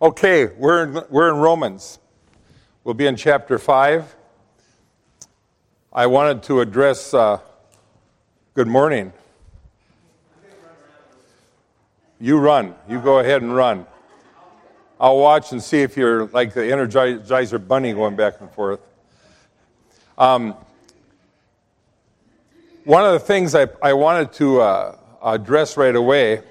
[0.00, 1.98] Okay, we're in, we're in Romans.
[2.84, 4.14] We'll be in chapter 5.
[5.92, 7.40] I wanted to address, uh,
[8.54, 9.12] good morning.
[12.20, 12.76] You run.
[12.88, 13.88] You go ahead and run.
[15.00, 18.78] I'll watch and see if you're like the Energizer bunny going back and forth.
[20.16, 20.54] Um,
[22.84, 26.44] one of the things I, I wanted to uh, address right away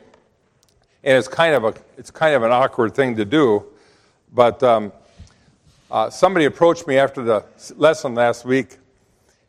[1.04, 3.66] and it's kind of a it's kind of an awkward thing to do.
[4.34, 4.92] But um,
[5.90, 7.46] uh, somebody approached me after the
[7.76, 8.78] lesson last week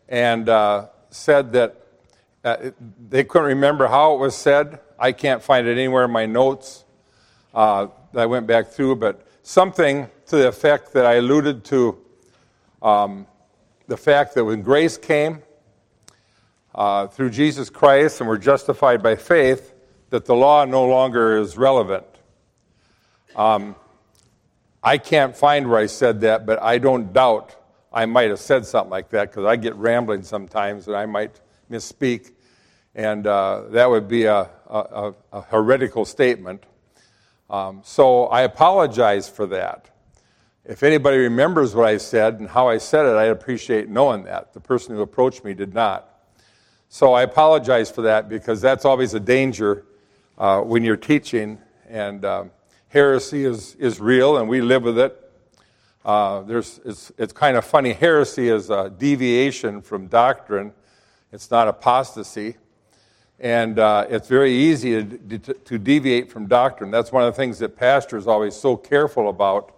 [0.09, 1.77] and uh, said that
[2.45, 2.71] uh,
[3.09, 4.79] they couldn't remember how it was said.
[4.99, 6.85] I can't find it anywhere in my notes
[7.55, 11.99] uh, that I went back through, but something to the effect that I alluded to
[12.83, 13.27] um,
[13.89, 15.43] the fact that when grace came
[16.75, 19.75] uh, through Jesus Christ and we're justified by faith,
[20.11, 22.07] that the law no longer is relevant.
[23.37, 23.77] Um,
[24.83, 27.55] I can't find where I said that, but I don't doubt
[27.93, 31.41] I might have said something like that because I get rambling sometimes and I might
[31.71, 32.33] misspeak,
[32.95, 36.65] and uh, that would be a, a, a heretical statement.
[37.51, 39.89] Um, so I apologize for that.
[40.65, 44.53] If anybody remembers what I said and how I said it, I'd appreciate knowing that.
[44.53, 46.09] The person who approached me did not.
[46.91, 49.87] So I apologize for that because that's always a danger
[50.39, 51.59] uh, when you're teaching,
[51.89, 52.51] and um,
[52.89, 55.31] heresy is, is real, and we live with it.
[56.05, 57.93] Uh, there's, it's, it's kind of funny.
[57.93, 60.73] Heresy is a deviation from doctrine,
[61.33, 62.57] it's not apostasy.
[63.41, 66.91] And uh, it's very easy to, to deviate from doctrine.
[66.91, 69.77] That's one of the things that pastor is always so careful about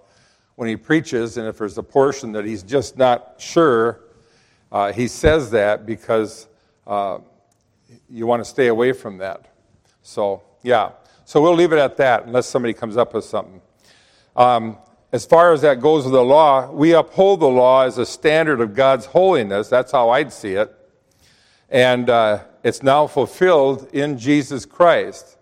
[0.54, 1.36] when he preaches.
[1.36, 4.00] And if there's a portion that he's just not sure,
[4.72, 6.48] uh, he says that because
[6.86, 7.18] uh,
[8.08, 9.52] you want to stay away from that.
[10.02, 10.90] So, yeah.
[11.24, 13.60] So we'll leave it at that unless somebody comes up with something.
[14.36, 14.78] Um,
[15.12, 18.60] as far as that goes with the law, we uphold the law as a standard
[18.60, 19.68] of God's holiness.
[19.68, 20.74] That's how I'd see it.
[21.68, 25.36] And uh, it's now fulfilled in Jesus Christ.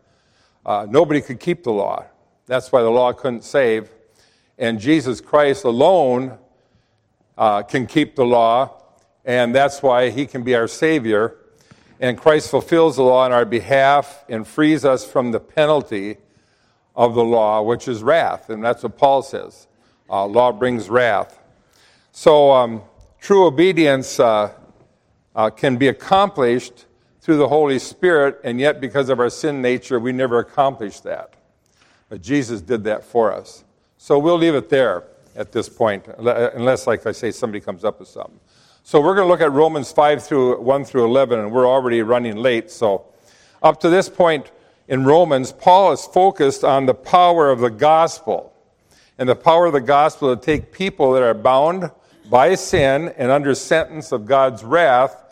[0.65, 2.05] Uh, nobody could keep the law.
[2.47, 3.91] That's why the law couldn't save.
[4.59, 6.39] And Jesus Christ alone
[7.39, 8.83] uh, can keep the law,
[9.25, 11.38] and that's why he can be our Savior
[12.01, 16.19] and Christ fulfills the law on our behalf and frees us from the penalty
[16.95, 18.51] of the law, which is wrath.
[18.51, 19.67] And that's what Paul says.
[20.11, 21.39] Uh, law brings wrath.
[22.13, 22.83] So, um,
[23.21, 24.53] true obedience uh,
[25.35, 26.87] uh, can be accomplished
[27.21, 31.35] through the Holy Spirit, and yet, because of our sin nature, we never accomplish that.
[32.09, 33.65] But Jesus did that for us.
[33.99, 35.05] So, we'll leave it there
[35.37, 38.41] at this point, unless, like I say, somebody comes up with something.
[38.89, 42.01] So we're going to look at Romans 5 through 1 through 11, and we're already
[42.01, 42.71] running late.
[42.71, 43.05] So
[43.63, 44.51] up to this point
[44.89, 48.51] in Romans, Paul is focused on the power of the gospel
[49.19, 51.91] and the power of the gospel to take people that are bound
[52.31, 55.23] by sin and under sentence of God's wrath,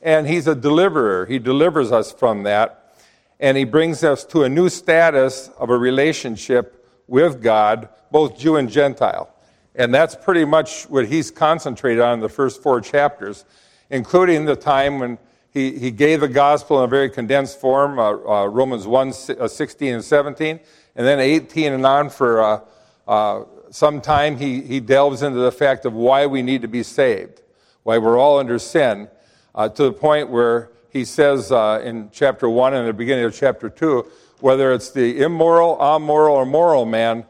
[0.00, 1.26] and he's a deliverer.
[1.26, 2.96] He delivers us from that,
[3.38, 8.56] and he brings us to a new status of a relationship with God, both Jew
[8.56, 9.31] and Gentile.
[9.74, 13.44] And that's pretty much what he's concentrated on in the first four chapters,
[13.90, 15.18] including the time when
[15.52, 19.48] he, he gave the gospel in a very condensed form, uh, uh, Romans 1, uh,
[19.48, 20.60] 16 and 17,
[20.96, 22.60] and then 18 and on for uh,
[23.08, 26.82] uh, some time he, he delves into the fact of why we need to be
[26.82, 27.40] saved,
[27.82, 29.08] why we're all under sin,
[29.54, 31.50] uh, to the point where he says
[31.82, 34.06] in chapter 1 and the beginning of chapter 2,
[34.40, 37.24] whether it's the immoral, amoral, or moral man,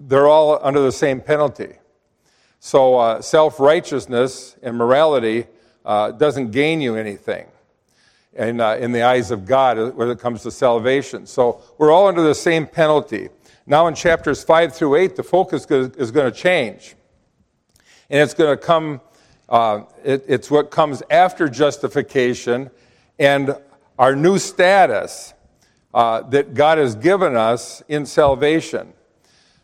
[0.00, 1.74] they're all under the same penalty.
[2.58, 5.46] So uh, self righteousness and morality
[5.84, 7.46] uh, doesn't gain you anything
[8.32, 11.26] in, uh, in the eyes of God when it comes to salvation.
[11.26, 13.28] So we're all under the same penalty.
[13.66, 16.96] Now, in chapters 5 through 8, the focus is going to change.
[18.08, 19.00] And it's going to come,
[19.48, 22.70] uh, it, it's what comes after justification
[23.18, 23.54] and
[23.98, 25.34] our new status
[25.92, 28.92] uh, that God has given us in salvation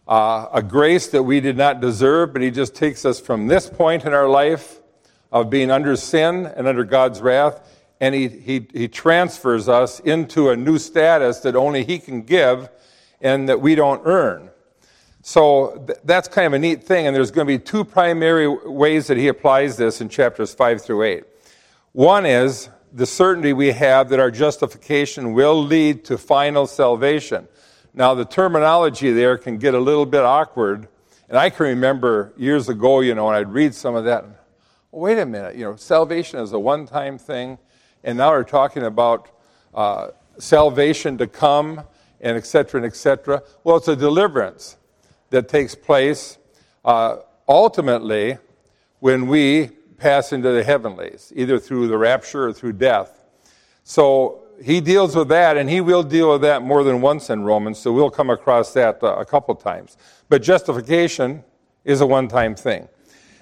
[0.09, 3.69] uh, a grace that we did not deserve, but He just takes us from this
[3.69, 4.81] point in our life
[5.33, 7.61] of being under sin and under God's wrath,
[8.01, 12.69] and He, he, he transfers us into a new status that only He can give
[13.21, 14.51] and that we don't earn.
[15.23, 18.47] So th- that's kind of a neat thing, and there's going to be two primary
[18.47, 21.25] ways that He applies this in chapters 5 through 8.
[21.93, 27.49] One is the certainty we have that our justification will lead to final salvation.
[27.97, 30.87] Now, the terminology there can get a little bit awkward.
[31.31, 34.35] And I can remember years ago, you know, when I'd read some of that, and,
[34.93, 37.57] wait a minute, you know, salvation is a one time thing,
[38.05, 39.31] and now we're talking about
[39.75, 40.09] uh,
[40.39, 41.81] salvation to come,
[42.21, 43.43] and et cetera, and et cetera.
[43.65, 44.77] Well, it's a deliverance.
[45.31, 46.39] that takes place
[46.85, 47.17] uh,
[47.49, 48.39] ultimately
[49.01, 53.23] when we pass into the heavenlies, either through the rapture or through death.
[53.83, 57.45] So he deals with that, and he will deal with that more than once in
[57.45, 59.97] Romans, so we'll come across that uh, a couple times.
[60.29, 61.45] But justification
[61.85, 62.89] is a one time thing.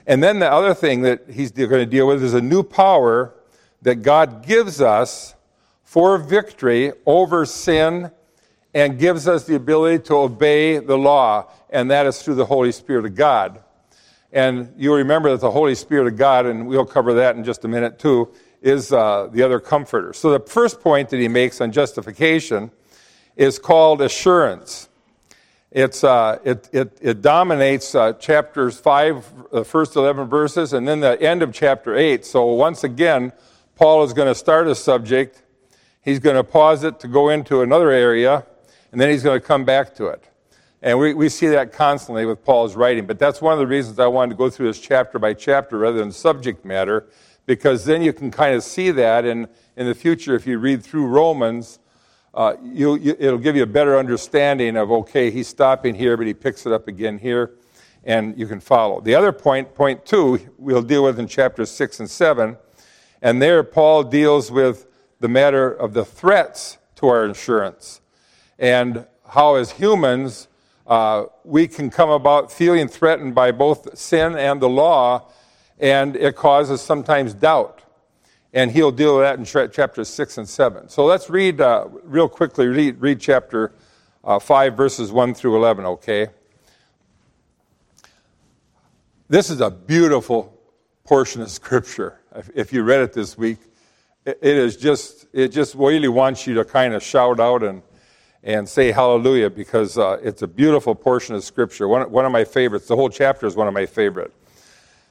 [0.07, 3.35] And then the other thing that he's going to deal with is a new power
[3.83, 5.35] that God gives us
[5.83, 8.11] for victory over sin
[8.75, 12.73] and gives us the ability to obey the law, and that is through the Holy
[12.73, 13.61] Spirit of God.
[14.33, 17.65] And you'll remember that the Holy Spirit of God, and we'll cover that in just
[17.65, 18.33] a minute too,
[18.65, 20.15] is uh, the other comforter.
[20.15, 22.71] So the first point that he makes on justification
[23.37, 24.89] is called assurance.
[25.71, 31.01] It's, uh, it, it, it, dominates uh, chapters 5, the first 11 verses, and then
[31.01, 32.25] the end of chapter 8.
[32.25, 33.33] So once again,
[33.77, 35.43] Paul is going to start a subject,
[36.01, 38.47] he's going to pause it to go into another area,
[38.93, 40.25] and then he's going to come back to it.
[40.81, 43.05] And we, we see that constantly with Paul's writing.
[43.05, 45.77] But that's one of the reasons I wanted to go through this chapter by chapter
[45.77, 47.07] rather than subject matter,
[47.46, 49.25] because then you can kind of see that.
[49.25, 51.79] And in the future, if you read through Romans,
[52.32, 56.26] uh, you, you, it'll give you a better understanding of, okay, he's stopping here, but
[56.26, 57.52] he picks it up again here,
[58.05, 59.00] and you can follow.
[59.00, 62.56] The other point, point two, we'll deal with in chapters 6 and 7.
[63.23, 64.87] And there, Paul deals with
[65.20, 68.00] the matter of the threats to our insurance
[68.58, 70.49] and how, as humans,
[70.87, 75.31] uh, we can come about feeling threatened by both sin and the law,
[75.79, 77.82] and it causes sometimes doubt.
[78.53, 80.88] And he'll deal with that in chapters 6 and 7.
[80.88, 83.73] So let's read uh, real quickly, read, read chapter
[84.23, 86.29] uh, 5, verses 1 through 11, okay?
[89.29, 90.56] This is a beautiful
[91.03, 92.20] portion of Scripture.
[92.35, 93.59] If, if you read it this week,
[94.25, 97.82] it, it is just, it just really wants you to kind of shout out and
[98.44, 101.88] and say hallelujah because uh, it's a beautiful portion of Scripture.
[101.88, 102.87] One, one of my favorites.
[102.87, 104.32] The whole chapter is one of my favorite.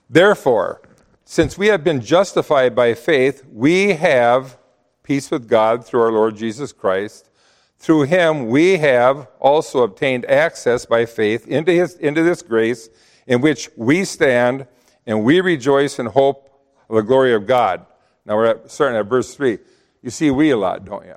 [0.10, 0.82] Therefore,
[1.26, 4.58] since we have been justified by faith, we have
[5.04, 7.30] peace with God through our Lord Jesus Christ.
[7.78, 12.90] Through him, we have also obtained access by faith into, his, into this grace
[13.28, 14.68] in which we stand,
[15.06, 16.50] and we rejoice in hope
[16.90, 17.86] of the glory of God.
[18.26, 19.58] Now we're at, starting at verse 3.
[20.02, 21.16] You see we a lot, don't you?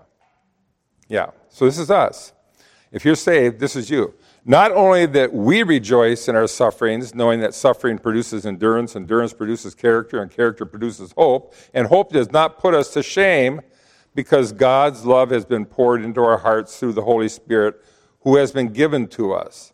[1.08, 1.30] Yeah.
[1.48, 2.32] So this is us.
[2.92, 4.14] If you're saved, this is you.
[4.44, 9.74] Not only that we rejoice in our sufferings, knowing that suffering produces endurance, endurance produces
[9.74, 13.60] character, and character produces hope, and hope does not put us to shame
[14.14, 17.84] because God's love has been poured into our hearts through the Holy Spirit
[18.20, 19.72] who has been given to us.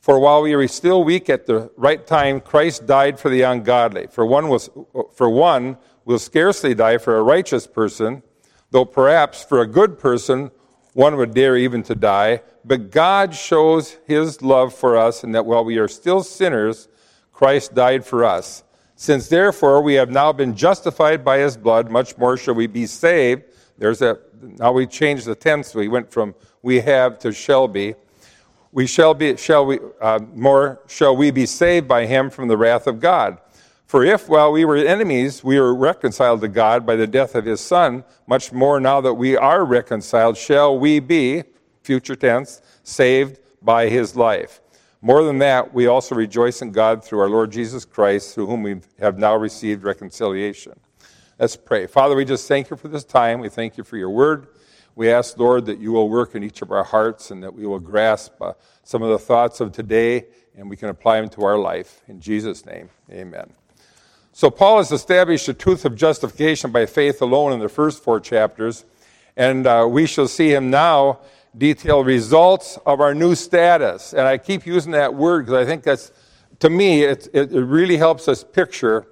[0.00, 4.06] For while we were still weak at the right time, Christ died for the ungodly.
[4.06, 4.70] For one, was,
[5.14, 8.22] for one will scarcely die for a righteous person,
[8.70, 10.50] though perhaps for a good person
[10.96, 12.40] one would dare even to die.
[12.64, 16.88] But God shows his love for us, and that while we are still sinners,
[17.34, 18.64] Christ died for us.
[18.94, 22.86] Since therefore we have now been justified by his blood, much more shall we be
[22.86, 23.42] saved.
[23.76, 25.74] There's a now we changed the tense.
[25.74, 27.94] We went from we have to shall be.
[28.72, 32.56] We shall be shall we uh, more shall we be saved by him from the
[32.56, 33.36] wrath of God.
[33.86, 37.44] For if, while we were enemies, we were reconciled to God by the death of
[37.44, 41.44] his Son, much more now that we are reconciled, shall we be,
[41.82, 44.60] future tense, saved by his life.
[45.00, 48.64] More than that, we also rejoice in God through our Lord Jesus Christ, through whom
[48.64, 50.72] we have now received reconciliation.
[51.38, 51.86] Let's pray.
[51.86, 53.38] Father, we just thank you for this time.
[53.38, 54.48] We thank you for your word.
[54.96, 57.66] We ask, Lord, that you will work in each of our hearts and that we
[57.66, 60.24] will grasp uh, some of the thoughts of today
[60.56, 62.00] and we can apply them to our life.
[62.08, 63.52] In Jesus' name, amen.
[64.36, 68.20] So, Paul has established the truth of justification by faith alone in the first four
[68.20, 68.84] chapters,
[69.34, 71.20] and uh, we shall see him now
[71.56, 74.12] detail results of our new status.
[74.12, 76.12] And I keep using that word because I think that's,
[76.58, 79.06] to me, it, it, really helps us picture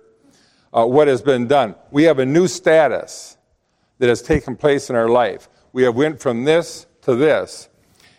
[0.75, 1.75] uh, what has been done.
[1.91, 3.39] We have a new status
[4.01, 5.49] that has taken place in our life.
[5.73, 7.71] We have went from this to this.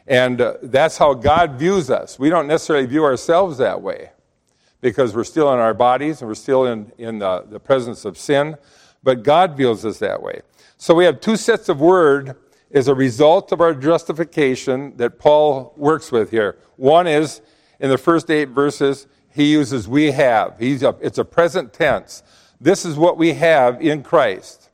[0.08, 2.18] And uh, that's how God views us.
[2.18, 4.10] We don't necessarily view ourselves that way
[4.86, 8.20] because we're still in our bodies and we're still in, in the, the presence of
[8.20, 8.56] sin.
[9.02, 10.42] But God views us that way.
[10.78, 12.36] So we have two sets of word
[12.72, 16.60] as a result of our justification that Paul works with here.
[16.76, 17.42] One is
[17.80, 20.60] in the first eight verses, he uses we have.
[20.60, 22.22] He's a, it's a present tense.
[22.62, 24.70] This is what we have in Christ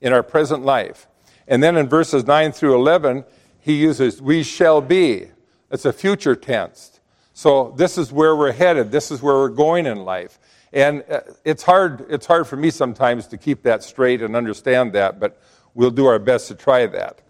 [0.00, 1.08] in our present life.
[1.48, 3.24] And then in verses 9 through 11,
[3.58, 5.26] he uses we shall be.
[5.72, 6.95] It's a future tense.
[7.36, 8.90] So this is where we're headed.
[8.90, 10.38] This is where we're going in life.
[10.72, 14.94] And uh, it's hard, it's hard for me sometimes to keep that straight and understand
[14.94, 15.38] that, but
[15.74, 17.20] we'll do our best to try that.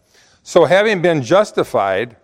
[0.44, 2.14] So, having been justified,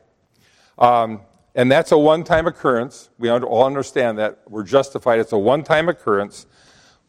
[0.79, 1.23] um,
[1.57, 3.11] and that's a one time occurrence.
[3.19, 4.43] We all understand that.
[4.49, 5.19] We're justified.
[5.19, 6.47] It's a one time occurrence.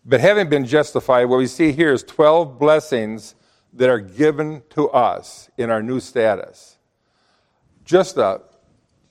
[0.03, 3.35] But having been justified, what we see here is 12 blessings
[3.73, 6.79] that are given to us in our new status.
[7.85, 8.41] Just a,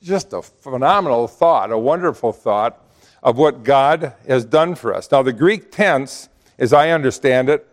[0.03, 2.79] just a phenomenal thought, a wonderful thought
[3.23, 5.11] of what God has done for us.
[5.11, 6.29] Now, the Greek tense,
[6.59, 7.67] as I understand it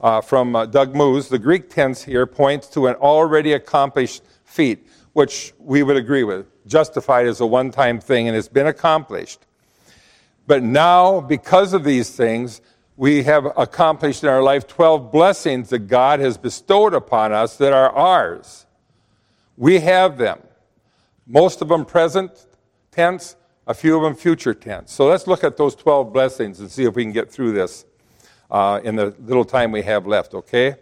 [0.00, 4.86] uh, from uh, Doug Moose, the Greek tense here points to an already accomplished feat,
[5.14, 6.46] which we would agree with.
[6.66, 9.40] Justified as a one time thing and it's been accomplished.
[10.46, 12.60] But now, because of these things,
[12.96, 17.72] we have accomplished in our life 12 blessings that God has bestowed upon us that
[17.72, 18.66] are ours.
[19.56, 20.40] We have them.
[21.30, 22.48] Most of them present
[22.90, 24.92] tense, a few of them future tense.
[24.92, 27.84] So let's look at those 12 blessings and see if we can get through this
[28.50, 30.74] uh, in the little time we have left, okay?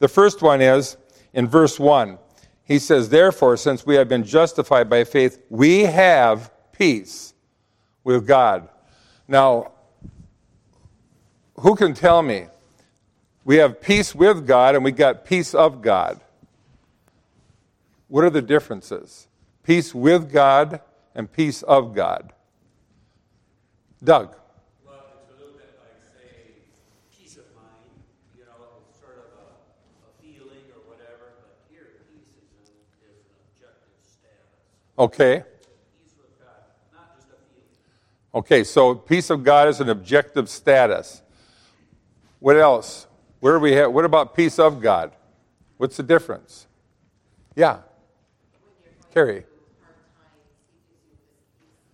[0.00, 0.98] The first one is
[1.32, 2.18] in verse 1.
[2.64, 7.32] He says, Therefore, since we have been justified by faith, we have peace
[8.04, 8.68] with God.
[9.26, 9.72] Now,
[11.60, 12.48] who can tell me?
[13.42, 16.20] We have peace with God and we got peace of God.
[18.08, 19.28] What are the differences?
[19.64, 20.80] Peace with God
[21.14, 22.34] and peace of God.
[24.02, 24.36] Doug.
[24.84, 26.52] Well, it's a little bit like, say,
[27.18, 27.88] peace of mind.
[28.36, 28.52] You know,
[29.00, 29.44] sort of a,
[30.04, 33.16] a feeling or whatever, but here, peace is an,
[33.56, 34.60] objective status.
[34.98, 35.44] Okay.
[36.02, 36.48] Peace with God,
[36.92, 38.44] not just a feeling.
[38.44, 41.22] Okay, so peace of God is an objective status.
[42.38, 43.06] What else?
[43.40, 45.12] Where we have, what about peace of God?
[45.78, 46.66] What's the difference?
[47.56, 47.78] Yeah.
[49.14, 49.38] Carrie.
[49.38, 49.44] Okay.
[49.44, 49.52] Yeah, and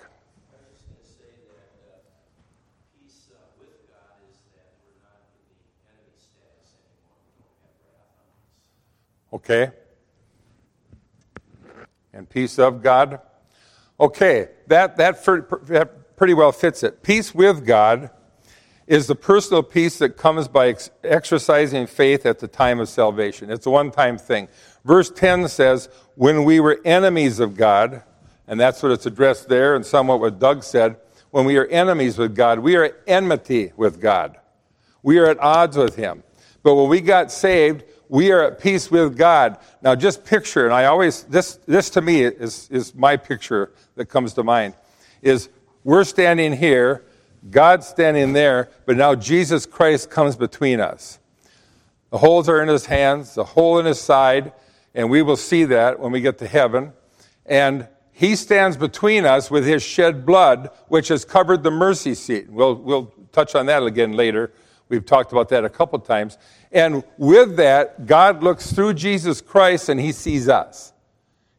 [9.31, 9.71] Okay.
[12.12, 13.21] And peace of God.
[14.01, 17.03] Okay, that, that, that pretty well fits it.
[17.03, 18.09] Peace with God
[18.89, 23.51] is the personal peace that comes by ex- exercising faith at the time of salvation.
[23.51, 24.48] It's a one time thing.
[24.86, 28.03] Verse 10 says, When we were enemies of God,
[28.48, 30.98] and that's what it's addressed there, and somewhat what Doug said,
[31.31, 34.38] when we are enemies with God, we are at enmity with God.
[35.03, 36.24] We are at odds with Him.
[36.63, 39.57] But when we got saved, we are at peace with God.
[39.81, 44.05] Now, just picture, and I always, this, this to me is, is my picture that
[44.05, 44.74] comes to mind,
[45.21, 45.50] is
[45.83, 47.03] we're standing here,
[47.51, 51.19] God's standing there, but now Jesus Christ comes between us.
[52.09, 54.51] The holes are in his hands, the hole in his side,
[54.93, 56.93] and we will see that when we get to heaven.
[57.46, 62.50] And he stands between us with his shed blood, which has covered the mercy seat.
[62.50, 64.51] We'll, we'll touch on that again later.
[64.89, 66.38] We've talked about that a couple times.
[66.72, 70.93] And with that, God looks through Jesus Christ and he sees us.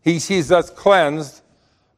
[0.03, 1.43] He sees us cleansed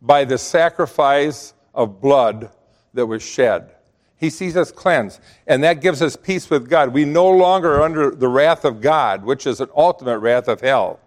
[0.00, 2.50] by the sacrifice of blood
[2.94, 3.74] that was shed.
[4.16, 5.20] He sees us cleansed.
[5.46, 6.92] And that gives us peace with God.
[6.92, 10.60] We no longer are under the wrath of God, which is an ultimate wrath of
[10.60, 11.00] hell.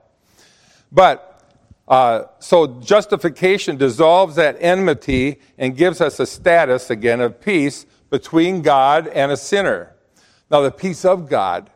[0.95, 1.43] But
[1.89, 8.61] uh, so justification dissolves that enmity and gives us a status again of peace between
[8.61, 9.93] God and a sinner.
[10.49, 11.69] Now, the peace of God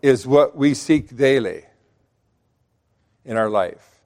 [0.00, 1.64] is what we seek daily
[3.24, 4.00] in our life.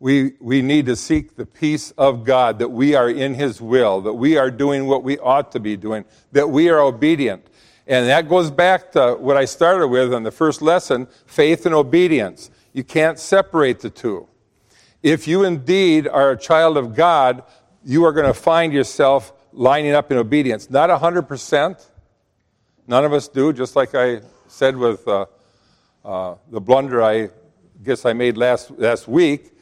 [0.00, 4.00] We, we need to seek the peace of God, that we are in His will,
[4.02, 7.46] that we are doing what we ought to be doing, that we are obedient.
[7.86, 11.74] And that goes back to what I started with in the first lesson faith and
[11.74, 12.50] obedience.
[12.76, 14.28] You can't separate the two.
[15.02, 17.42] If you indeed are a child of God,
[17.82, 20.68] you are going to find yourself lining up in obedience.
[20.68, 21.86] Not 100%.
[22.86, 25.24] None of us do, just like I said with uh,
[26.04, 27.30] uh, the blunder I
[27.82, 29.52] guess I made last, last week.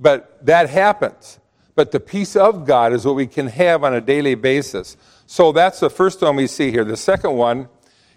[0.00, 1.38] But that happens.
[1.76, 4.96] But the peace of God is what we can have on a daily basis.
[5.26, 6.84] So that's the first one we see here.
[6.84, 7.68] The second one,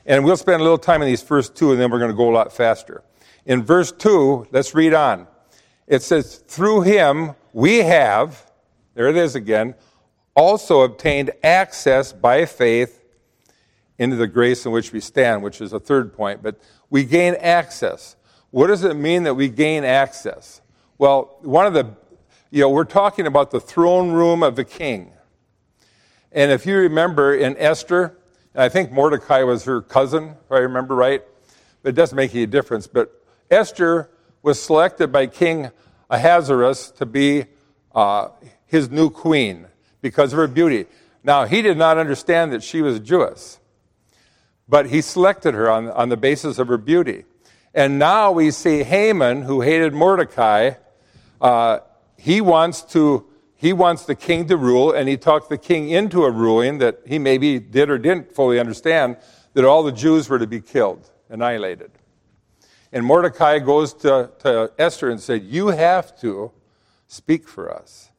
[0.03, 2.17] and we'll spend a little time in these first two, and then we're going to
[2.17, 3.03] go a lot faster.
[3.45, 5.27] In verse 2, let's read on.
[5.87, 8.51] It says, Through him we have,
[8.95, 9.75] there it is again,
[10.35, 13.03] also obtained access by faith
[13.97, 16.43] into the grace in which we stand, which is a third point.
[16.43, 16.59] But
[16.89, 18.15] we gain access.
[18.51, 20.61] What does it mean that we gain access?
[20.97, 21.93] Well, one of the,
[22.51, 25.11] you know, we're talking about the throne room of the king.
[26.31, 28.17] And if you remember in Esther,
[28.53, 31.21] and I think Mordecai was her cousin, if I remember right,
[31.81, 32.87] but it doesn't make any difference.
[32.87, 34.09] But Esther
[34.41, 35.71] was selected by King
[36.09, 37.45] Ahasuerus to be
[37.93, 38.29] uh,
[38.65, 39.67] his new queen
[40.01, 40.85] because of her beauty.
[41.23, 43.59] Now, he did not understand that she was Jewess,
[44.67, 47.25] but he selected her on, on the basis of her beauty.
[47.73, 50.73] And now we see Haman, who hated Mordecai,
[51.41, 51.79] uh,
[52.17, 53.25] he wants to
[53.57, 56.99] he wants the king to rule, and he talked the king into a ruling that
[57.07, 59.17] he maybe did or didn't fully understand
[59.53, 61.89] that all the Jews were to be killed, annihilated.
[62.91, 66.51] And Mordecai goes to, to Esther and said, You have to
[67.07, 68.11] speak for us.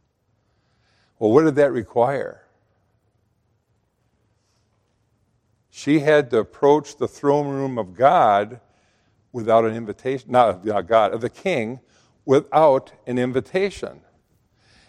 [1.18, 2.42] Well, what did that require?
[5.70, 8.60] She had to approach the throne room of God
[9.32, 11.80] without an invitation, not, not God, of the king,
[12.24, 14.00] without an invitation.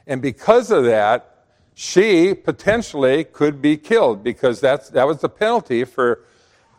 [0.08, 5.84] And because of that, she potentially could be killed because that's, that was the penalty
[5.84, 6.24] for,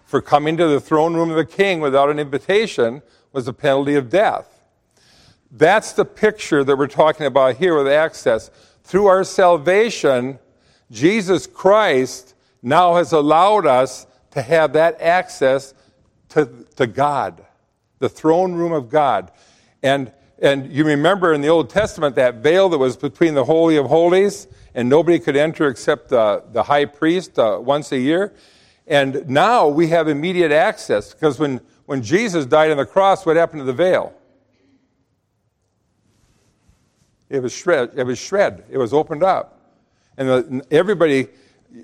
[0.08, 3.94] for coming to the throne room of the king without an invitation was the penalty
[3.94, 4.62] of death.
[5.50, 8.50] That's the picture that we're talking about here with access.
[8.84, 10.38] Through our salvation,
[10.90, 15.74] Jesus Christ now has allowed us to have that access
[16.30, 17.44] to, to God,
[17.98, 19.30] the throne room of God.
[19.82, 23.76] And, and you remember in the Old Testament that veil that was between the Holy
[23.76, 28.32] of Holies, and nobody could enter except the, the high priest uh, once a year.
[28.88, 33.36] And now we have immediate access because when, when Jesus died on the cross, what
[33.36, 34.14] happened to the veil?
[37.28, 37.90] It was shred.
[37.94, 38.64] It was shred.
[38.70, 39.60] It was opened up,
[40.16, 41.28] and the, everybody,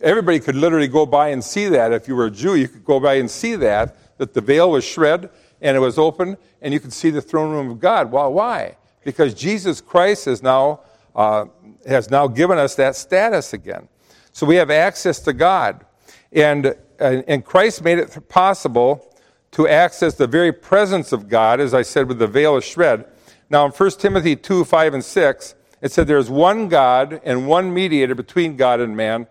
[0.01, 1.93] everybody could literally go by and see that.
[1.93, 4.71] If you were a Jew, you could go by and see that that the veil
[4.71, 5.29] was shred
[5.61, 8.13] and it was open, and you could see the throne room of God.
[8.13, 8.77] Well, why?
[9.03, 10.81] Because Jesus Christ has now
[11.15, 11.47] uh,
[11.87, 13.89] has now given us that status again.
[14.33, 15.85] So we have access to God,
[16.33, 19.15] and and Christ made it possible
[19.53, 23.07] to access the very presence of God, as I said, with the veil is shred.
[23.49, 27.73] Now, in 1 Timothy 2 5 and 6, it said there's one God and one
[27.73, 29.27] mediator between God and man.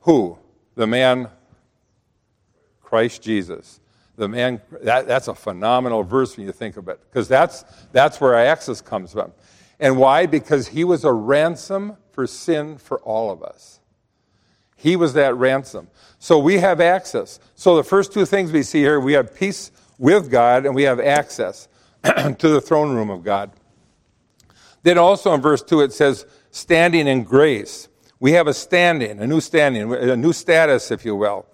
[0.00, 0.38] Who?
[0.74, 1.28] The man,
[2.82, 3.80] Christ Jesus.
[4.16, 8.20] The man, that, that's a phenomenal verse when you think of it, because that's, that's
[8.20, 9.32] where our access comes from.
[9.80, 10.26] And why?
[10.26, 13.80] Because he was a ransom for sin for all of us.
[14.76, 15.88] He was that ransom.
[16.26, 17.38] So we have access.
[17.54, 20.82] So the first two things we see here we have peace with God and we
[20.82, 21.68] have access.
[22.02, 23.52] to the throne room of God.
[24.82, 27.86] Then also in verse 2 it says, standing in grace.
[28.18, 31.46] We have a standing, a new standing, a new status, if you will.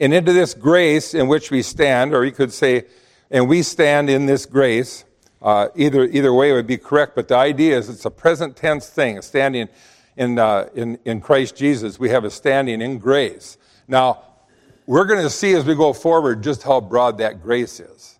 [0.00, 2.86] And into this grace in which we stand, or you could say,
[3.30, 5.04] and we stand in this grace,
[5.40, 8.88] uh, either, either way would be correct, but the idea is it's a present tense
[8.88, 9.68] thing, standing
[10.16, 12.00] in, uh, in, in Christ Jesus.
[12.00, 13.58] We have a standing in grace.
[13.88, 14.22] Now,
[14.86, 18.18] we're going to see as we go forward just how broad that grace is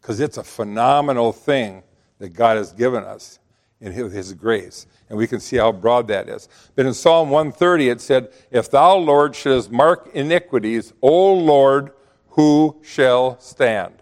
[0.00, 1.82] because it's a phenomenal thing
[2.18, 3.38] that God has given us
[3.80, 4.86] in His grace.
[5.08, 6.48] And we can see how broad that is.
[6.74, 11.90] But in Psalm 130, it said, If thou, Lord, shouldest mark iniquities, O Lord,
[12.28, 13.94] who shall stand?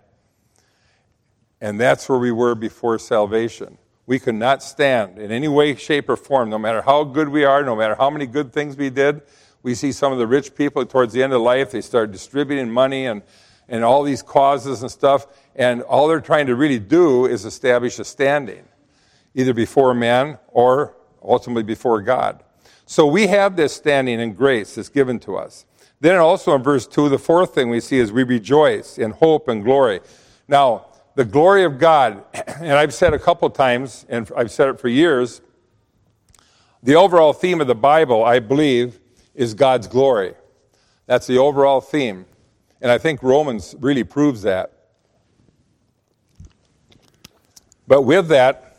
[1.61, 3.79] And that's where we were before salvation.
[4.07, 7.45] We could not stand in any way, shape, or form, no matter how good we
[7.45, 9.23] are, no matter how many good things we did.
[9.63, 12.71] We see some of the rich people towards the end of life, they start distributing
[12.71, 13.23] money and
[13.71, 17.99] and all these causes and stuff, and all they're trying to really do is establish
[18.01, 18.65] a standing,
[19.35, 22.43] either before man or ultimately before God.
[22.85, 25.65] So we have this standing in grace that's given to us.
[26.01, 29.47] Then also in verse 2, the fourth thing we see is we rejoice in hope
[29.49, 30.01] and glory.
[30.49, 32.25] Now, the glory of God,
[32.61, 35.41] and I've said a couple times, and I've said it for years,
[36.83, 38.99] the overall theme of the Bible, I believe,
[39.41, 40.35] is God's glory.
[41.07, 42.27] That's the overall theme.
[42.83, 44.71] And I think Romans really proves that.
[47.89, 48.77] But with that,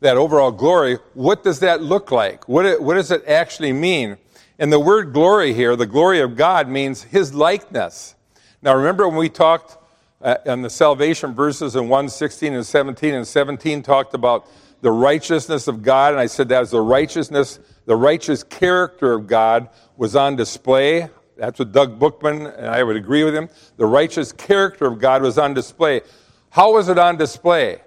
[0.00, 2.48] that overall glory, what does that look like?
[2.48, 4.18] What, what does it actually mean?
[4.58, 8.16] And the word glory here, the glory of God, means his likeness.
[8.60, 9.78] Now, remember when we talked
[10.20, 14.48] uh, on the salvation verses in 1 16 and 17, and 17 talked about
[14.80, 19.26] the righteousness of God, and I said that was the righteousness, the righteous character of
[19.26, 21.08] God was on display
[21.40, 23.48] that's what Doug Bookman, and I would agree with him.
[23.78, 26.02] The righteous character of God was on display.
[26.50, 27.80] How was it on display?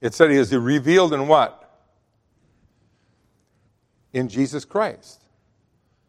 [0.00, 1.56] It said he is revealed in what?
[4.12, 5.22] In Jesus Christ.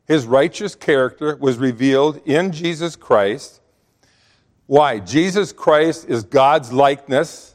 [0.08, 3.62] His righteous character was revealed in Jesus Christ.
[4.66, 4.98] Why?
[4.98, 7.51] Jesus Christ is God's likeness,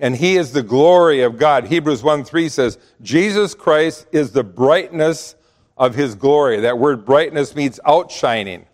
[0.00, 1.66] and he is the glory of God.
[1.66, 5.36] Hebrews 1 3 says, Jesus Christ is the brightness
[5.76, 6.60] of his glory.
[6.60, 8.66] That word brightness means outshining.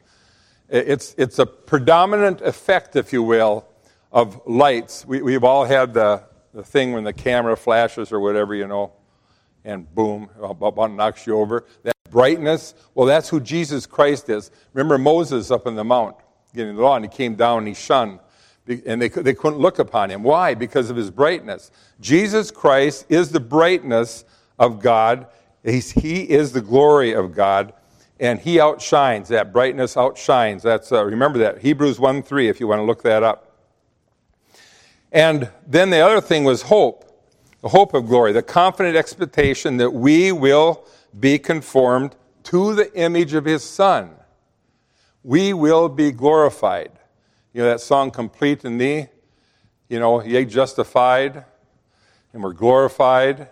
[0.68, 3.66] It's, it's a predominant effect, if you will,
[4.12, 5.04] of lights.
[5.04, 6.22] We, we've all had the,
[6.54, 8.92] the thing when the camera flashes or whatever, you know,
[9.64, 10.30] and boom,
[10.96, 11.64] knocks you over.
[11.82, 14.50] That brightness, well, that's who Jesus Christ is.
[14.72, 16.16] Remember Moses up in the mount
[16.54, 18.20] getting the law, and he came down and he shone,
[18.66, 20.22] and they, they couldn't look upon him.
[20.22, 20.54] Why?
[20.54, 21.70] Because of his brightness.
[22.00, 24.24] Jesus Christ is the brightness
[24.58, 25.26] of God,
[25.62, 27.74] He's, he is the glory of God,
[28.18, 29.28] and he outshines.
[29.28, 30.62] That brightness outshines.
[30.62, 31.58] That's, uh, remember that.
[31.58, 33.58] Hebrews 1 3, if you want to look that up.
[35.12, 37.10] And then the other thing was hope
[37.60, 40.84] the hope of glory, the confident expectation that we will
[41.18, 44.10] be conformed to the image of his Son.
[45.22, 46.92] We will be glorified.
[47.52, 49.06] You know that song, Complete in Thee?
[49.88, 51.44] You know, yea, justified,
[52.32, 53.48] and we're glorified.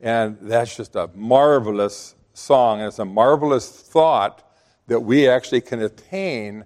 [0.00, 2.80] And that's just a marvelous song.
[2.80, 4.52] And it's a marvelous thought
[4.88, 6.64] that we actually can attain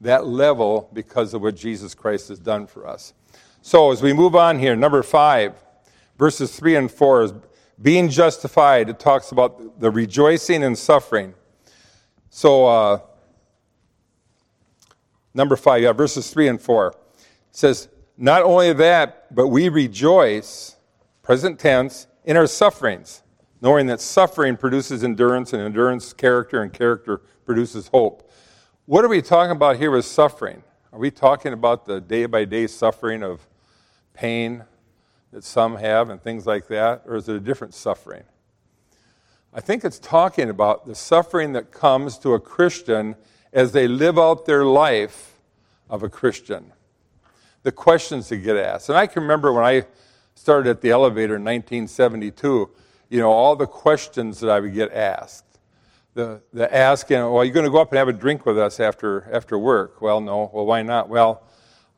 [0.00, 3.12] that level because of what Jesus Christ has done for us.
[3.60, 5.54] So, as we move on here, number five,
[6.16, 7.32] verses three and four is
[7.82, 8.88] being justified.
[8.88, 11.34] It talks about the rejoicing and suffering.
[12.28, 13.00] So, uh,
[15.34, 16.96] number five, yeah, verses three and four It
[17.52, 20.76] says, Not only that, but we rejoice,
[21.22, 23.22] present tense, in our sufferings,
[23.60, 28.30] knowing that suffering produces endurance, and endurance, character, and character produces hope.
[28.86, 30.62] What are we talking about here with suffering?
[30.92, 33.46] Are we talking about the day by day suffering of
[34.14, 34.64] pain
[35.32, 37.02] that some have and things like that?
[37.06, 38.24] Or is it a different suffering?
[39.52, 43.16] I think it's talking about the suffering that comes to a Christian
[43.52, 45.40] as they live out their life
[45.88, 46.72] of a Christian.
[47.62, 48.88] The questions that get asked.
[48.88, 49.84] And I can remember when I
[50.34, 52.70] started at the elevator in 1972,
[53.10, 55.44] you know, all the questions that I would get asked.
[56.14, 58.58] The, the asking, well, are you going to go up and have a drink with
[58.58, 60.00] us after, after work?
[60.00, 60.50] Well, no.
[60.52, 61.08] Well, why not?
[61.08, 61.42] Well,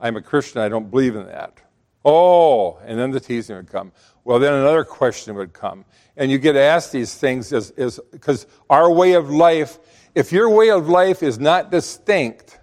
[0.01, 0.61] I'm a Christian.
[0.61, 1.59] I don't believe in that.
[2.05, 3.93] Oh, and then the teasing would come.
[4.25, 5.85] Well, then another question would come.
[6.17, 9.79] And you get asked these things because our way of life,
[10.15, 12.59] if your way of life is not distinct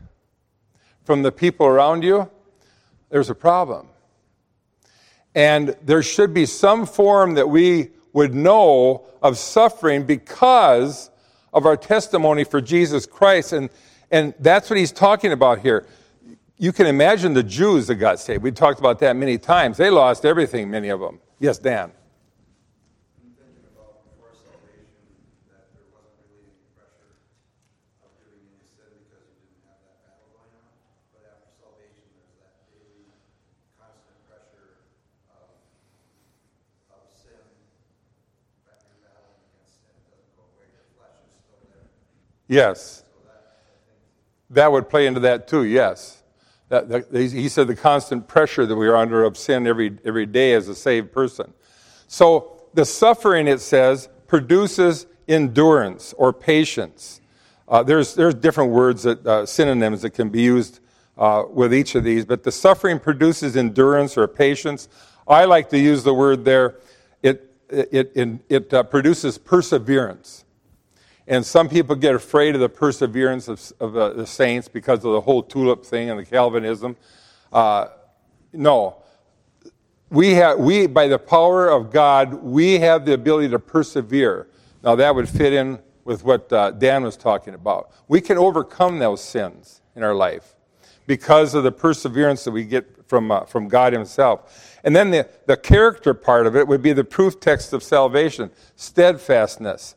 [1.03, 2.29] from the people around you,
[3.09, 3.87] there's a problem.
[5.33, 11.09] And there should be some form that we would know of suffering because
[11.53, 13.53] of our testimony for Jesus Christ.
[13.53, 13.69] And,
[14.11, 15.87] and that's what he's talking about here.
[16.57, 18.43] You can imagine the Jews that got saved.
[18.43, 19.77] We talked about that many times.
[19.77, 21.19] They lost everything, many of them.
[21.39, 21.91] Yes, Dan.
[42.49, 43.03] Yes.
[44.49, 46.23] That would play into that too, yes.
[46.67, 50.25] That, that, he said the constant pressure that we are under of sin every, every
[50.25, 51.53] day as a saved person.
[52.07, 57.21] So the suffering, it says, produces endurance or patience.
[57.67, 60.79] Uh, there's, there's different words, that, uh, synonyms that can be used
[61.17, 64.89] uh, with each of these, but the suffering produces endurance or patience.
[65.27, 66.77] I like to use the word there,
[67.21, 70.45] it, it, it, it uh, produces perseverance.
[71.29, 75.13] And some people get afraid of the perseverance of, of uh, the saints because of
[75.13, 76.97] the whole tulip thing and the Calvinism.
[77.53, 77.89] Uh,
[78.51, 79.03] no.
[80.09, 84.47] We, have, we, by the power of God, we have the ability to persevere.
[84.83, 87.91] Now, that would fit in with what uh, Dan was talking about.
[88.07, 90.55] We can overcome those sins in our life
[91.05, 94.79] because of the perseverance that we get from, uh, from God Himself.
[94.83, 98.49] And then the, the character part of it would be the proof text of salvation
[98.75, 99.93] steadfastness.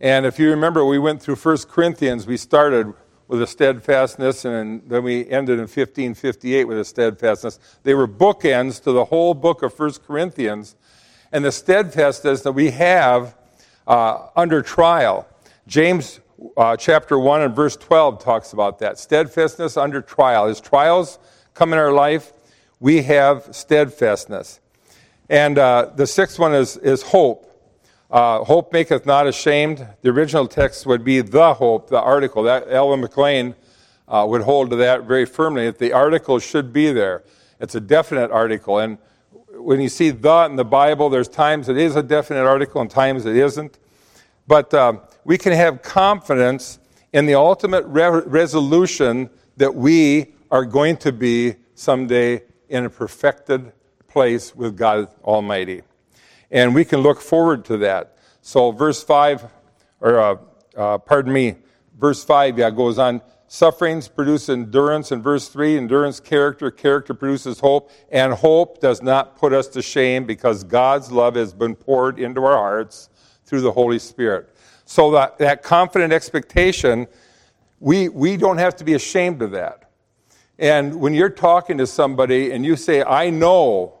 [0.00, 2.26] And if you remember, we went through 1 Corinthians.
[2.26, 2.94] We started
[3.26, 7.58] with a steadfastness, and then we ended in 1558 with a steadfastness.
[7.82, 10.76] They were bookends to the whole book of 1 Corinthians.
[11.32, 13.36] And the steadfastness that we have
[13.86, 15.26] uh, under trial.
[15.66, 16.20] James
[16.56, 18.98] uh, chapter 1 and verse 12 talks about that.
[18.98, 20.46] Steadfastness under trial.
[20.46, 21.18] As trials
[21.54, 22.32] come in our life,
[22.78, 24.60] we have steadfastness.
[25.28, 27.47] And uh, the sixth one is, is hope.
[28.10, 29.86] Uh, hope maketh not ashamed.
[30.00, 32.42] The original text would be the hope, the article.
[32.44, 33.54] That Alva McClain
[34.08, 35.66] uh, would hold to that very firmly.
[35.66, 37.22] That the article should be there.
[37.60, 38.96] It's a definite article, and
[39.50, 42.90] when you see the in the Bible, there's times it is a definite article and
[42.90, 43.78] times it isn't.
[44.46, 46.78] But um, we can have confidence
[47.12, 53.72] in the ultimate re- resolution that we are going to be someday in a perfected
[54.06, 55.82] place with God Almighty.
[56.50, 58.16] And we can look forward to that.
[58.40, 59.46] So, verse 5,
[60.00, 60.36] or uh,
[60.76, 61.56] uh, pardon me,
[61.98, 67.58] verse 5, yeah, goes on sufferings produce endurance in verse 3, endurance, character, character produces
[67.58, 72.18] hope, and hope does not put us to shame because God's love has been poured
[72.18, 73.08] into our hearts
[73.44, 74.54] through the Holy Spirit.
[74.84, 77.06] So that, that confident expectation,
[77.80, 79.90] we, we don't have to be ashamed of that.
[80.58, 83.97] And when you're talking to somebody and you say, I know,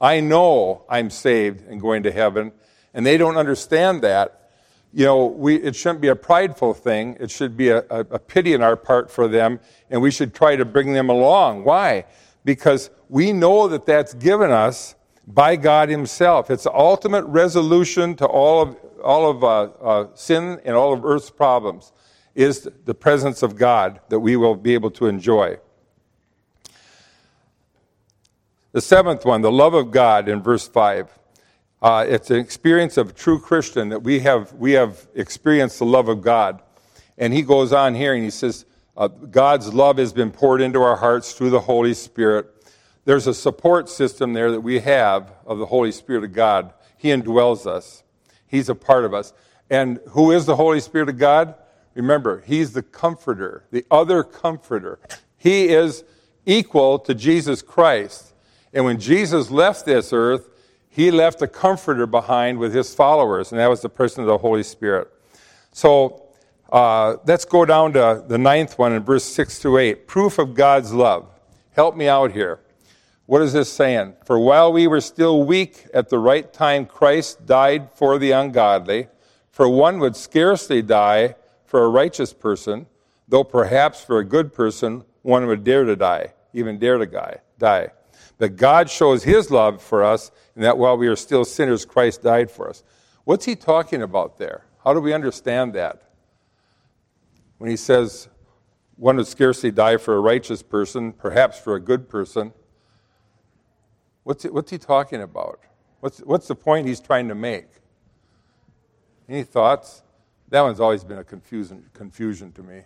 [0.00, 2.52] I know I'm saved and going to heaven,
[2.92, 4.50] and they don't understand that,
[4.92, 7.16] you know, we, it shouldn't be a prideful thing.
[7.20, 10.34] It should be a, a, a pity in our part for them, and we should
[10.34, 11.64] try to bring them along.
[11.64, 12.06] Why?
[12.44, 14.94] Because we know that that's given us
[15.26, 16.50] by God Himself.
[16.50, 21.04] It's the ultimate resolution to all of, all of uh, uh, sin and all of
[21.04, 21.92] earth's problems,
[22.34, 25.58] is the presence of God that we will be able to enjoy.
[28.76, 31.08] The seventh one, the love of God in verse 5.
[31.80, 35.86] Uh, it's an experience of a true Christian that we have, we have experienced the
[35.86, 36.60] love of God.
[37.16, 40.82] And he goes on here and he says, uh, God's love has been poured into
[40.82, 42.48] our hearts through the Holy Spirit.
[43.06, 46.74] There's a support system there that we have of the Holy Spirit of God.
[46.98, 48.02] He indwells us,
[48.46, 49.32] He's a part of us.
[49.70, 51.54] And who is the Holy Spirit of God?
[51.94, 54.98] Remember, He's the comforter, the other comforter.
[55.38, 56.04] He is
[56.44, 58.34] equal to Jesus Christ.
[58.76, 60.50] And when Jesus left this earth,
[60.90, 64.36] he left a comforter behind with his followers, and that was the person of the
[64.36, 65.08] Holy Spirit.
[65.72, 66.26] So
[66.70, 70.06] uh, let's go down to the ninth one in verse 6 to 8.
[70.06, 71.26] Proof of God's love.
[71.70, 72.60] Help me out here.
[73.24, 74.12] What is this saying?
[74.26, 79.08] For while we were still weak, at the right time Christ died for the ungodly.
[79.52, 82.88] For one would scarcely die for a righteous person,
[83.26, 87.92] though perhaps for a good person one would dare to die, even dare to die.
[88.38, 92.22] But God shows his love for us and that while we are still sinners, Christ
[92.22, 92.82] died for us.
[93.24, 94.64] What's he talking about there?
[94.84, 96.02] How do we understand that?
[97.58, 98.28] When he says,
[98.96, 102.52] one would scarcely die for a righteous person, perhaps for a good person.
[104.24, 105.60] What's he, what's he talking about?
[106.00, 107.68] What's, what's the point he's trying to make?
[109.28, 110.02] Any thoughts?
[110.48, 112.76] That one's always been a confusion, confusion to me.
[112.76, 112.82] Okay.
[112.82, 112.84] Some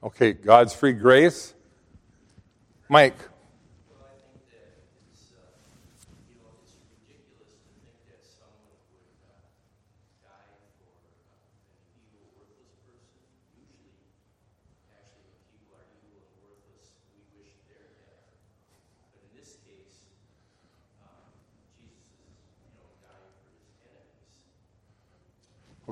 [0.02, 1.54] Okay, God's free grace.
[2.88, 3.16] Mike.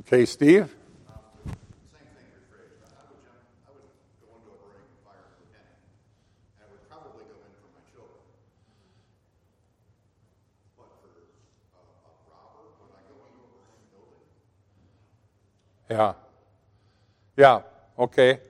[0.06, 0.74] Okay, Steve?
[15.90, 16.14] Yeah.
[17.36, 17.62] Yeah.
[17.98, 18.40] Okay.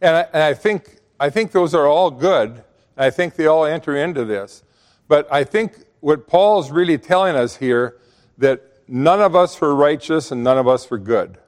[0.00, 2.64] And I, and I think I think those are all good.
[2.96, 4.64] I think they all enter into this.
[5.06, 7.98] But I think what Paul's really telling us here
[8.38, 11.38] that none of us were righteous and none of us were good.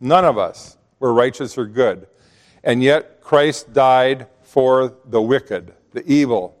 [0.00, 2.06] None of us were righteous or good.
[2.64, 6.56] And yet Christ died for the wicked, the evil,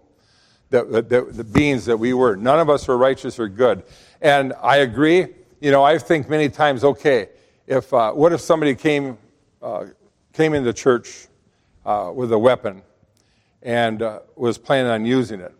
[0.70, 2.36] the, the, the beings that we were.
[2.36, 3.82] None of us were righteous or good.
[4.20, 5.26] And I agree.
[5.60, 7.28] You know, I think many times, okay,
[7.66, 9.18] if uh, what if somebody came
[9.62, 9.86] uh,
[10.32, 11.26] came into church
[11.84, 12.82] uh, with a weapon
[13.62, 15.54] and uh, was planning on using it?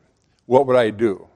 [0.46, 1.26] What would I do?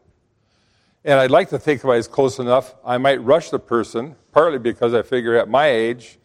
[1.07, 4.17] And I'd like to think if I was close enough, I might rush the person,
[4.33, 6.19] partly because I figure at my age,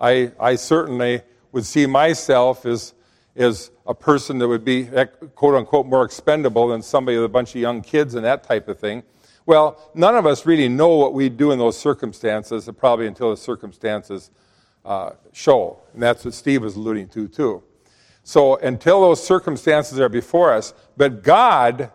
[0.00, 2.92] I, I certainly would see myself as,
[3.36, 4.88] as a person that would be,
[5.36, 8.66] quote unquote, more expendable than somebody with a bunch of young kids and that type
[8.66, 9.04] of thing.
[9.46, 13.36] Well, none of us really know what we do in those circumstances, probably until the
[13.36, 14.32] circumstances
[14.84, 15.78] uh, show.
[15.94, 17.62] And that's what Steve was alluding to, too.
[18.24, 21.92] So until those circumstances are before us, but God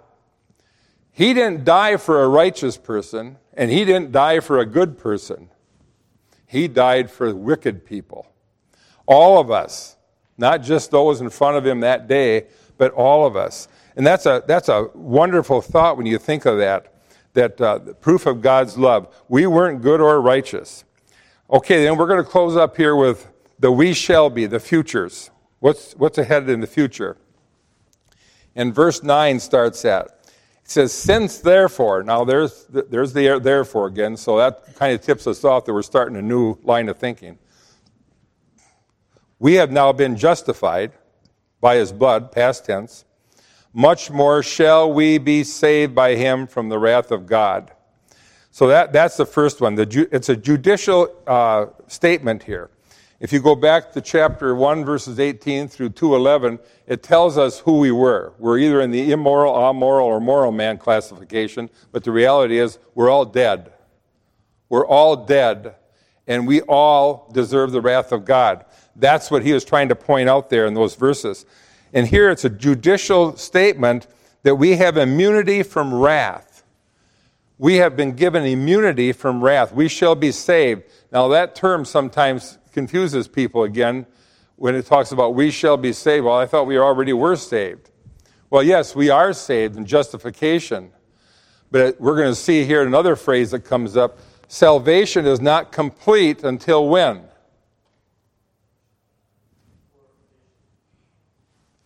[1.11, 5.49] he didn't die for a righteous person, and he didn't die for a good person.
[6.45, 8.27] He died for wicked people.
[9.05, 9.97] All of us,
[10.37, 12.47] not just those in front of him that day,
[12.77, 13.67] but all of us.
[13.95, 16.93] And that's a, that's a wonderful thought when you think of that,
[17.33, 19.13] that uh, proof of God's love.
[19.27, 20.83] We weren't good or righteous.
[21.49, 23.27] Okay, then we're going to close up here with
[23.59, 25.29] the we shall be, the futures.
[25.59, 27.17] What's, what's ahead in the future?
[28.55, 30.20] And verse 9 starts at
[30.71, 35.43] says, Since therefore, now there's, there's the therefore again, so that kind of tips us
[35.43, 37.37] off that we're starting a new line of thinking.
[39.37, 40.93] We have now been justified
[41.59, 43.05] by his blood, past tense.
[43.73, 47.71] Much more shall we be saved by him from the wrath of God.
[48.51, 49.75] So that, that's the first one.
[49.75, 52.69] The, it's a judicial uh, statement here.
[53.21, 56.57] If you go back to chapter 1, verses 18 through 211,
[56.87, 58.33] it tells us who we were.
[58.39, 63.11] We're either in the immoral, amoral, or moral man classification, but the reality is we're
[63.11, 63.73] all dead.
[64.69, 65.75] We're all dead,
[66.25, 68.65] and we all deserve the wrath of God.
[68.95, 71.45] That's what he was trying to point out there in those verses.
[71.93, 74.07] And here it's a judicial statement
[74.41, 76.63] that we have immunity from wrath.
[77.59, 79.71] We have been given immunity from wrath.
[79.71, 80.85] We shall be saved.
[81.11, 84.05] Now, that term sometimes confuses people again
[84.55, 86.25] when it talks about we shall be saved.
[86.25, 87.89] Well, I thought we already were saved.
[88.49, 90.91] Well, yes, we are saved in justification.
[91.71, 96.43] But we're going to see here another phrase that comes up salvation is not complete
[96.43, 97.23] until when?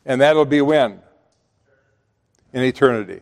[0.06, 1.00] And that'll be when?
[2.52, 3.22] In eternity.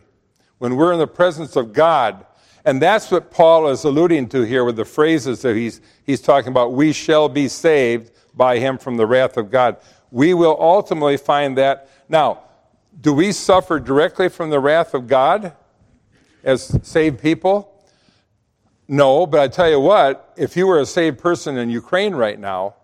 [0.58, 2.24] When we're in the presence of God
[2.64, 6.48] and that's what Paul is alluding to here with the phrases that he's, he's talking
[6.50, 6.72] about.
[6.72, 9.76] We shall be saved by him from the wrath of God.
[10.10, 11.90] We will ultimately find that.
[12.08, 12.40] Now,
[13.00, 15.52] do we suffer directly from the wrath of God
[16.42, 17.70] as saved people?
[18.88, 22.38] No, but I tell you what, if you were a saved person in Ukraine right
[22.38, 22.76] now,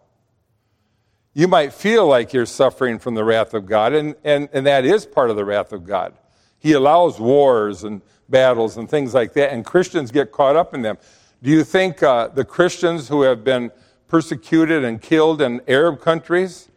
[1.32, 4.84] you might feel like you're suffering from the wrath of God, and, and, and that
[4.84, 6.14] is part of the wrath of God.
[6.58, 10.82] He allows wars and battles and things like that, and Christians get caught up in
[10.82, 10.96] them.
[11.42, 13.70] Do you think uh, the Christians who have been
[14.08, 16.68] persecuted and killed in Arab countries,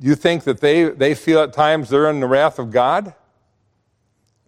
[0.00, 3.14] you think that they, they feel at times they're in the wrath of God?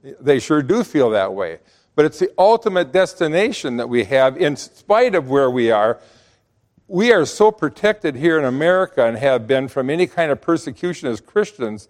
[0.03, 1.59] They sure do feel that way.
[1.95, 5.99] But it's the ultimate destination that we have, in spite of where we are.
[6.89, 11.09] We are so protected here in America and have been from any kind of persecution
[11.09, 11.89] as Christians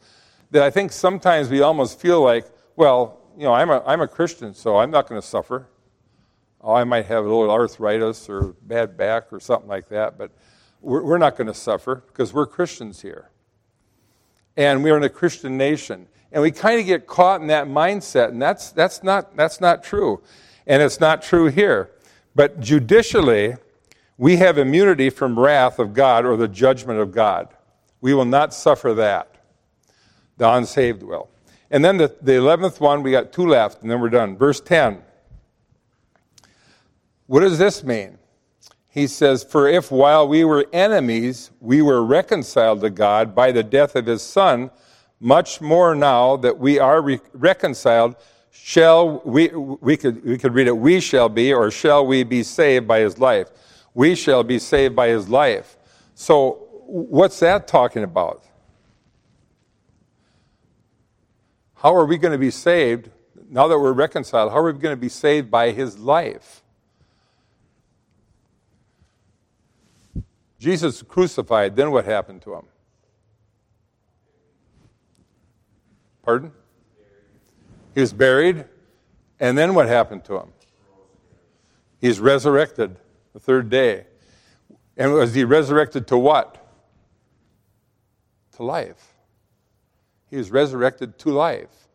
[0.52, 4.08] that I think sometimes we almost feel like, well, you know, I'm a, I'm a
[4.08, 5.68] Christian, so I'm not going to suffer.
[6.60, 10.32] Oh, I might have a little arthritis or bad back or something like that, but
[10.80, 13.30] we're, we're not going to suffer because we're Christians here.
[14.56, 16.08] And we're in a Christian nation.
[16.32, 19.84] And we kind of get caught in that mindset, and that's, that's, not, that's not
[19.84, 20.22] true.
[20.66, 21.90] And it's not true here.
[22.34, 23.54] But judicially,
[24.18, 27.48] we have immunity from wrath of God or the judgment of God.
[28.00, 29.36] We will not suffer that.
[30.38, 31.30] The unsaved will.
[31.70, 34.36] And then the, the 11th one, we got two left, and then we're done.
[34.36, 35.02] Verse 10.
[37.26, 38.18] What does this mean?
[38.88, 43.62] He says, For if while we were enemies, we were reconciled to God by the
[43.62, 44.70] death of his Son,
[45.20, 48.16] much more now that we are re- reconciled,
[48.50, 52.42] shall we, we could, we could read it, we shall be, or shall we be
[52.42, 53.50] saved by his life?
[53.92, 55.76] We shall be saved by his life.
[56.14, 58.45] So, what's that talking about?
[61.76, 63.10] How are we going to be saved
[63.48, 64.50] now that we're reconciled?
[64.50, 66.62] How are we going to be saved by his life?
[70.58, 72.64] Jesus crucified, then what happened to him?
[76.22, 76.50] Pardon?
[77.94, 78.64] He was buried,
[79.38, 80.52] and then what happened to him?
[82.00, 82.96] He's resurrected
[83.32, 84.06] the third day.
[84.96, 86.56] And was he resurrected to what?
[88.56, 89.15] To life.
[90.36, 91.88] He was resurrected to life.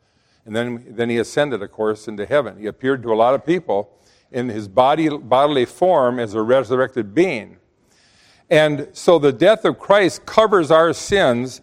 [0.48, 2.58] And then, then he ascended, of course, into heaven.
[2.58, 3.96] He appeared to a lot of people
[4.32, 7.58] in his body, bodily form as a resurrected being.
[8.50, 11.62] And so the death of Christ covers our sins,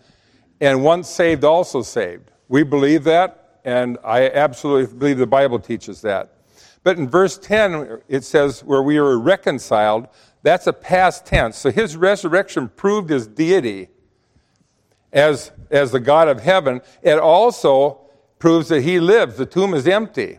[0.60, 2.30] and once saved, also saved.
[2.46, 6.32] We believe that, and I absolutely believe the Bible teaches that.
[6.84, 10.06] But in verse 10, it says, where we were reconciled,
[10.44, 11.56] that's a past tense.
[11.56, 13.88] So his resurrection proved his deity
[15.12, 18.00] as, as the God of heaven, it also
[18.38, 19.36] proves that he lives.
[19.36, 20.38] The tomb is empty.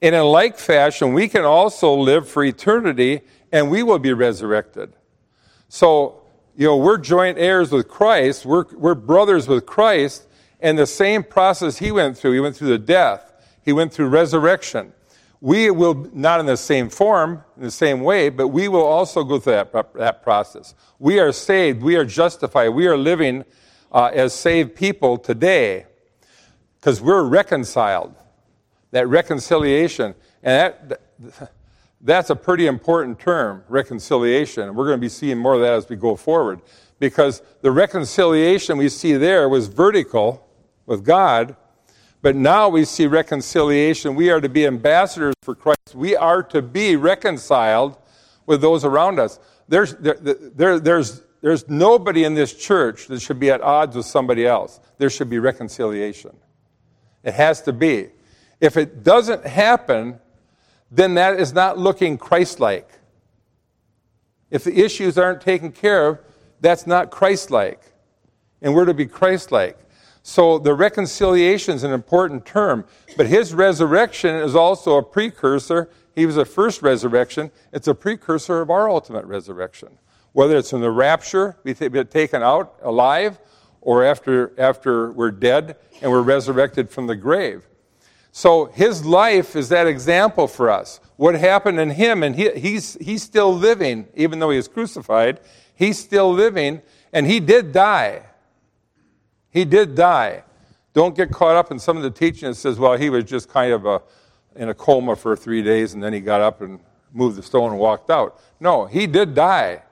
[0.00, 4.92] And in like fashion, we can also live for eternity and we will be resurrected.
[5.68, 6.22] So,
[6.56, 10.26] you know, we're joint heirs with Christ, we're, we're brothers with Christ,
[10.60, 12.32] and the same process he went through.
[12.32, 13.32] He went through the death,
[13.64, 14.92] he went through resurrection.
[15.40, 19.22] We will, not in the same form, in the same way, but we will also
[19.22, 20.74] go through that, that process.
[20.98, 23.44] We are saved, we are justified, we are living
[23.92, 25.86] uh, as saved people today
[26.76, 28.14] because we're reconciled.
[28.90, 31.02] That reconciliation, and that,
[32.00, 34.74] that's a pretty important term, reconciliation.
[34.74, 36.60] We're going to be seeing more of that as we go forward
[36.98, 40.48] because the reconciliation we see there was vertical
[40.86, 41.54] with God,
[42.20, 44.14] But now we see reconciliation.
[44.14, 45.94] We are to be ambassadors for Christ.
[45.94, 47.96] We are to be reconciled
[48.46, 49.38] with those around us.
[49.68, 54.06] There's, there, there, there's, there's nobody in this church that should be at odds with
[54.06, 54.80] somebody else.
[54.98, 56.36] There should be reconciliation.
[57.22, 58.08] It has to be.
[58.60, 60.18] If it doesn't happen,
[60.90, 62.90] then that is not looking Christ like.
[64.50, 66.18] If the issues aren't taken care of,
[66.60, 67.80] that's not Christ like.
[68.60, 69.78] And we're to be Christ like.
[70.22, 72.84] So the reconciliation is an important term,
[73.16, 75.88] but his resurrection is also a precursor.
[76.14, 79.98] He was a first resurrection, it's a precursor of our ultimate resurrection.
[80.32, 83.38] Whether it's in the rapture, we taken out alive,
[83.80, 87.66] or after, after we're dead and we're resurrected from the grave.
[88.32, 91.00] So his life is that example for us.
[91.16, 95.40] What happened in him, and he, he's, he's still living, even though he was crucified,
[95.74, 98.26] he's still living, and he did die.
[99.50, 100.44] He did die.
[100.92, 103.48] Don't get caught up in some of the teaching that says, well, he was just
[103.48, 104.02] kind of a,
[104.54, 106.80] in a coma for three days and then he got up and
[107.12, 108.40] moved the stone and walked out.
[108.60, 109.82] No, he did die.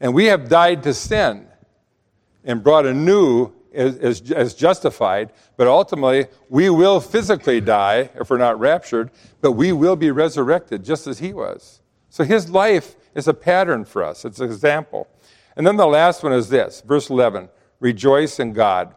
[0.00, 1.46] And we have died to sin
[2.44, 8.38] and brought anew as, as, as justified, but ultimately we will physically die if we're
[8.38, 11.80] not raptured, but we will be resurrected just as he was.
[12.08, 15.08] So his life is a pattern for us, it's an example.
[15.56, 17.48] And then the last one is this, verse 11
[17.80, 18.94] rejoice in God.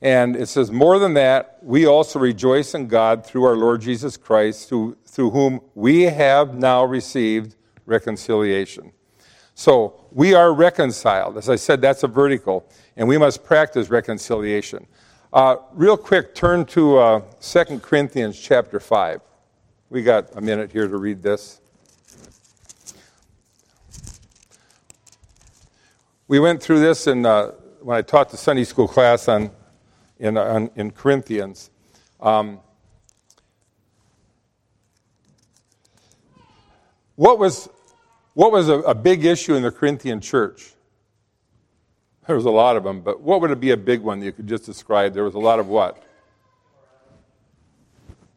[0.00, 4.16] And it says, more than that, we also rejoice in God through our Lord Jesus
[4.16, 7.56] Christ, through, through whom we have now received
[7.86, 8.92] reconciliation.
[9.54, 11.38] So we are reconciled.
[11.38, 14.86] As I said, that's a vertical, and we must practice reconciliation.
[15.32, 19.20] Uh, real quick, turn to uh, 2 Corinthians chapter 5.
[19.90, 21.60] We got a minute here to read this.
[26.26, 29.50] We went through this in, uh, when I taught the Sunday school class on,
[30.18, 31.70] in, on, in Corinthians.
[32.18, 32.60] Um,
[37.16, 37.68] what was,
[38.34, 40.72] what was a, a big issue in the Corinthian church?
[42.26, 44.26] There was a lot of them, but what would it be a big one that
[44.26, 45.14] you could just describe?
[45.14, 46.02] There was a lot of what?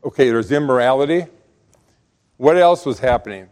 [0.04, 1.26] Okay, there's immorality.
[2.38, 3.50] What else was happening?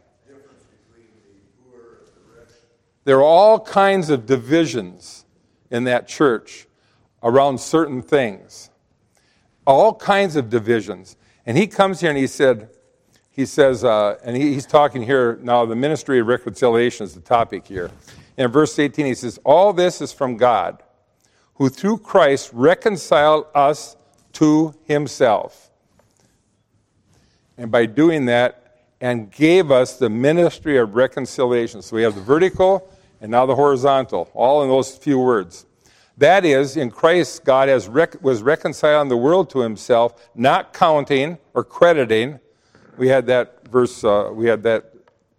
[3.06, 5.26] There are all kinds of divisions
[5.70, 6.68] in that church
[7.24, 8.70] around certain things.
[9.66, 11.16] All kinds of divisions.
[11.46, 12.70] And he comes here and he said,
[13.36, 17.22] he says, uh, and he, he's talking here now, the ministry of reconciliation is the
[17.22, 17.92] topic here.
[18.38, 20.82] In verse 18, he says, All this is from God,
[21.56, 23.98] who through Christ reconciled us
[24.34, 25.70] to himself.
[27.58, 28.66] And by doing that,
[29.02, 31.82] and gave us the ministry of reconciliation.
[31.82, 32.90] So we have the vertical
[33.22, 35.66] and now the horizontal, all in those few words.
[36.18, 41.38] That is, in Christ, God has rec- was reconciling the world to himself, not counting
[41.54, 42.40] or crediting.
[42.98, 44.94] We had that verse, uh, we had that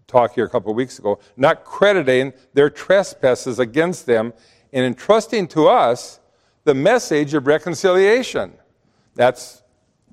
[0.07, 4.33] talk here a couple of weeks ago, not crediting their trespasses against them
[4.73, 6.21] and entrusting to us
[6.65, 8.53] the message of reconciliation.
[9.15, 9.63] That's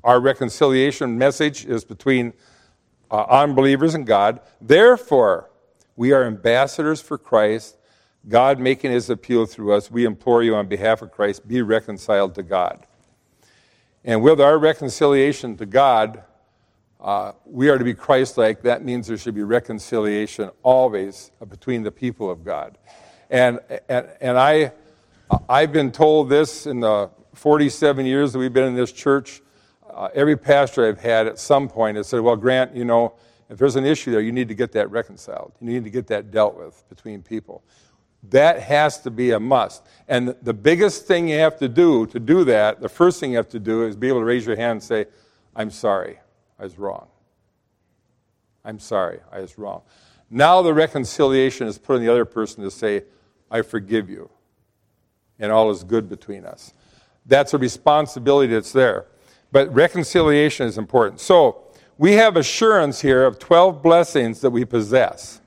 [0.04, 2.34] our reconciliation message is between
[3.12, 4.40] uh, unbelievers and God.
[4.62, 5.50] Therefore,
[5.96, 7.78] we are ambassadors for Christ.
[8.28, 9.92] God making his appeal through us.
[9.92, 12.86] We implore you on behalf of Christ, be reconciled to God.
[14.04, 16.24] And with our reconciliation to God,
[17.04, 18.62] uh, we are to be Christ like.
[18.62, 22.78] That means there should be reconciliation always between the people of God.
[23.30, 24.72] And, and, and I,
[25.50, 29.42] I've been told this in the 47 years that we've been in this church.
[29.90, 33.16] Uh, every pastor I've had at some point has said, Well, Grant, you know,
[33.50, 35.52] if there's an issue there, you need to get that reconciled.
[35.60, 37.64] You need to get that dealt with between people.
[38.30, 39.84] That has to be a must.
[40.08, 43.38] And the biggest thing you have to do to do that, the first thing you
[43.38, 45.06] have to do is be able to raise your hand and say,
[45.56, 46.20] I'm sorry,
[46.64, 47.08] I was wrong.
[48.64, 49.82] I'm sorry, I was wrong.
[50.30, 53.04] Now the reconciliation is put on the other person to say,
[53.52, 54.30] I forgive you,
[55.40, 56.74] and all is good between us.
[57.26, 59.08] That's a responsibility that's there.
[59.52, 61.20] But reconciliation is important.
[61.20, 61.66] So,
[61.98, 65.42] we have assurance here of 12 blessings that we possess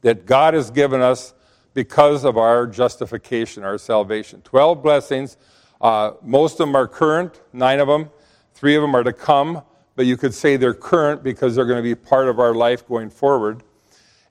[0.00, 1.34] that God has given us
[1.74, 4.40] because of our justification, our salvation.
[4.40, 5.36] 12 blessings.
[5.82, 8.08] Uh, most of them are current, nine of them.
[8.54, 9.62] Three of them are to come,
[9.94, 12.86] but you could say they're current because they're going to be part of our life
[12.86, 13.62] going forward.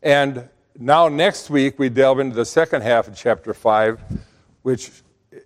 [0.02, 0.50] And
[0.80, 4.02] now, next week, we delve into the second half of chapter 5,
[4.64, 4.92] which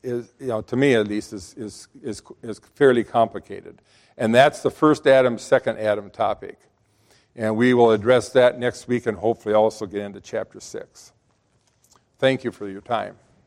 [0.03, 3.81] is, you know, to me at least, is, is, is, is fairly complicated.
[4.17, 6.59] And that's the first Adam, second Adam topic.
[7.35, 11.11] And we will address that next week and hopefully also get into chapter 6.
[12.17, 13.17] Thank you for your time.